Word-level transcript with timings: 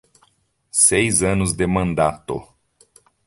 Seis 0.71 1.21
anos 1.21 1.53
de 1.55 1.67
mandato 1.67 2.41